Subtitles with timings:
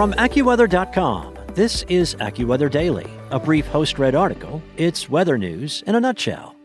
[0.00, 4.62] From AccuWeather.com, this is AccuWeather Daily, a brief host read article.
[4.78, 6.56] It's weather news in a nutshell.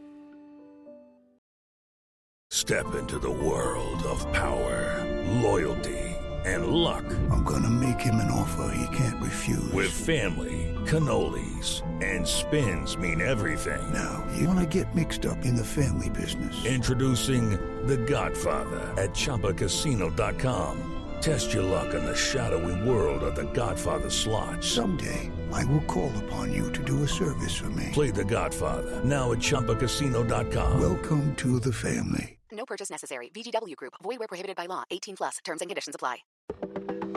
[2.50, 5.04] Step into the world of power,
[5.42, 7.04] loyalty, and luck.
[7.30, 9.70] I'm going to make him an offer he can't refuse.
[9.74, 13.84] With family, cannolis, and spins mean everything.
[13.92, 16.66] Now, you want to get mixed up in the family business?
[16.66, 17.50] Introducing
[17.86, 20.95] The Godfather at ChumbaCasino.com.
[21.26, 24.64] Test your luck in the shadowy world of The Godfather slot.
[24.64, 27.90] Someday, I will call upon you to do a service for me.
[27.94, 30.80] Play The Godfather now at ChumbaCasino.com.
[30.80, 32.38] Welcome to the family.
[32.52, 33.32] No purchase necessary.
[33.34, 33.94] VGW Group.
[34.04, 34.84] Void where prohibited by law.
[34.92, 35.38] 18 plus.
[35.44, 36.18] Terms and conditions apply.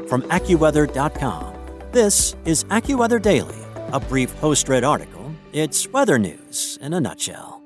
[0.08, 1.54] From AccuWeather.com,
[1.92, 3.58] this is AccuWeather Daily,
[3.92, 5.34] a brief host read article.
[5.52, 7.62] It's weather news in a nutshell.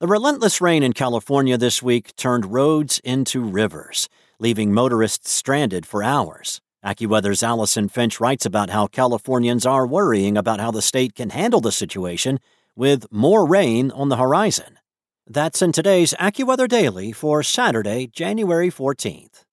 [0.00, 4.08] The relentless rain in California this week turned roads into rivers,
[4.40, 6.60] leaving motorists stranded for hours.
[6.84, 11.60] AccuWeather's Allison Finch writes about how Californians are worrying about how the state can handle
[11.60, 12.40] the situation
[12.74, 14.78] with more rain on the horizon.
[15.26, 19.44] That's in today's AccuWeather Daily for Saturday, January 14th.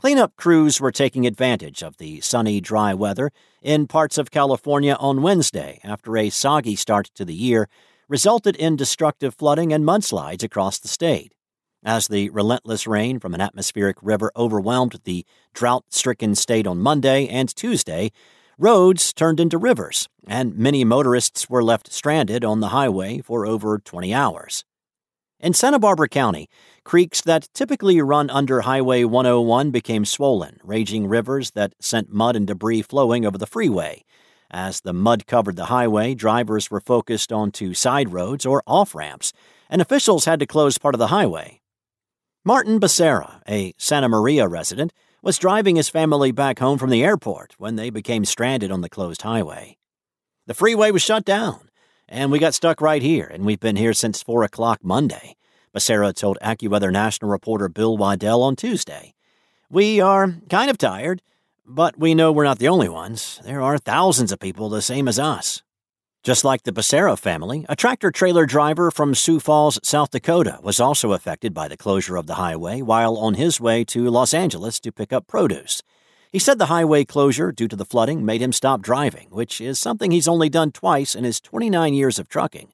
[0.00, 3.30] Cleanup crews were taking advantage of the sunny, dry weather
[3.62, 7.68] in parts of California on Wednesday after a soggy start to the year
[8.08, 11.33] resulted in destructive flooding and mudslides across the state.
[11.84, 17.28] As the relentless rain from an atmospheric river overwhelmed the drought stricken state on Monday
[17.28, 18.10] and Tuesday,
[18.58, 23.78] roads turned into rivers, and many motorists were left stranded on the highway for over
[23.78, 24.64] 20 hours.
[25.38, 26.48] In Santa Barbara County,
[26.84, 32.46] creeks that typically run under Highway 101 became swollen, raging rivers that sent mud and
[32.46, 34.04] debris flowing over the freeway.
[34.50, 39.34] As the mud covered the highway, drivers were focused onto side roads or off ramps,
[39.68, 41.60] and officials had to close part of the highway.
[42.46, 44.92] Martin Becerra, a Santa Maria resident,
[45.22, 48.88] was driving his family back home from the airport when they became stranded on the
[48.90, 49.78] closed highway.
[50.46, 51.70] The freeway was shut down,
[52.06, 55.36] and we got stuck right here, and we've been here since 4 o'clock Monday,
[55.74, 59.14] Becerra told AccuWeather national reporter Bill Waddell on Tuesday.
[59.70, 61.22] We are kind of tired,
[61.64, 63.40] but we know we're not the only ones.
[63.42, 65.62] There are thousands of people the same as us.
[66.24, 70.80] Just like the Becerra family, a tractor trailer driver from Sioux Falls, South Dakota, was
[70.80, 74.80] also affected by the closure of the highway while on his way to Los Angeles
[74.80, 75.82] to pick up produce.
[76.32, 79.78] He said the highway closure due to the flooding made him stop driving, which is
[79.78, 82.72] something he's only done twice in his 29 years of trucking.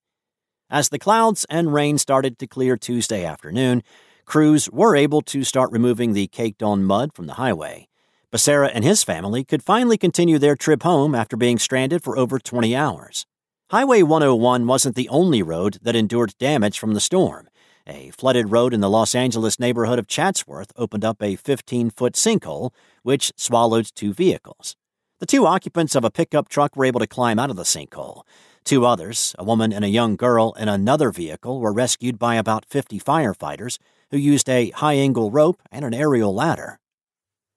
[0.71, 3.83] As the clouds and rain started to clear Tuesday afternoon,
[4.27, 7.89] crews were able to start removing the caked on mud from the highway.
[8.33, 12.39] Becerra and his family could finally continue their trip home after being stranded for over
[12.39, 13.27] 20 hours.
[13.71, 17.49] Highway 101 wasn't the only road that endured damage from the storm.
[17.87, 22.15] A flooded road in the Los Angeles neighborhood of Chatsworth opened up a 15 foot
[22.15, 22.73] sinkhole,
[23.05, 24.75] which swallowed two vehicles.
[25.21, 28.23] The two occupants of a pickup truck were able to climb out of the sinkhole.
[28.65, 32.65] Two others, a woman and a young girl in another vehicle, were rescued by about
[32.65, 33.79] 50 firefighters
[34.11, 36.80] who used a high angle rope and an aerial ladder.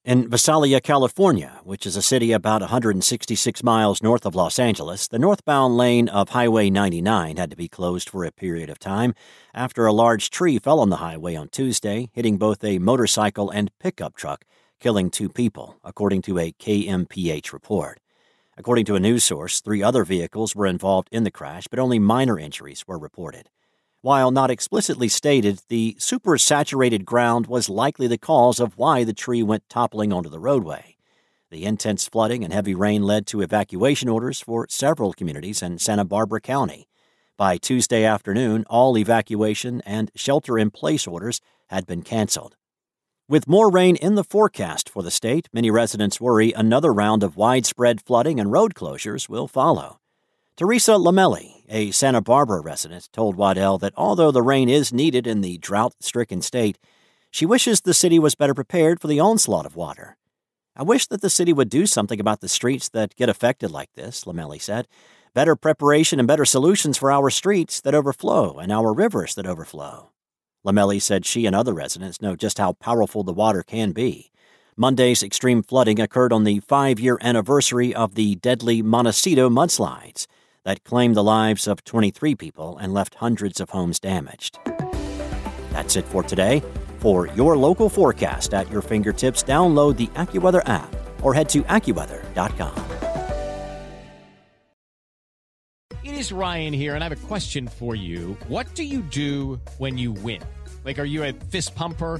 [0.06, 5.18] In Visalia, California, which is a city about 166 miles north of Los Angeles, the
[5.18, 9.14] northbound lane of Highway 99 had to be closed for a period of time
[9.53, 13.72] after a large tree fell on the highway on Tuesday, hitting both a motorcycle and
[13.80, 14.44] pickup truck,
[14.81, 18.02] killing two people, according to a KMPH report.
[18.58, 21.97] According to a news source, three other vehicles were involved in the crash, but only
[21.97, 23.47] minor injuries were reported.
[24.03, 29.41] While not explicitly stated, the supersaturated ground was likely the cause of why the tree
[29.41, 30.97] went toppling onto the roadway.
[31.52, 36.03] The intense flooding and heavy rain led to evacuation orders for several communities in Santa
[36.03, 36.90] Barbara County.
[37.38, 42.58] By Tuesday afternoon, all evacuation and shelter in place orders had been canceled.
[43.30, 47.38] With more rain in the forecast for the state, many residents worry another round of
[47.38, 50.02] widespread flooding and road closures will follow.
[50.58, 55.41] Teresa Lamelli, a Santa Barbara resident, told Waddell that although the rain is needed in
[55.41, 56.78] the drought stricken state,
[57.31, 60.16] she wishes the city was better prepared for the onslaught of water.
[60.75, 63.91] I wish that the city would do something about the streets that get affected like
[63.96, 64.87] this, Lamelli said.
[65.34, 70.11] Better preparation and better solutions for our streets that overflow and our rivers that overflow.
[70.64, 74.29] Lamelli said she and other residents know just how powerful the water can be.
[74.78, 80.28] Monday's extreme flooding occurred on the five year anniversary of the deadly Montecito mudslides
[80.65, 84.59] that claimed the lives of 23 people and left hundreds of homes damaged.
[85.71, 86.61] That's it for today.
[86.99, 92.73] For your local forecast at your fingertips, download the AccuWeather app or head to AccuWeather.com.
[96.03, 98.37] It is Ryan here, and I have a question for you.
[98.47, 100.41] What do you do when you win?
[100.85, 102.19] Like, are you a fist pumper,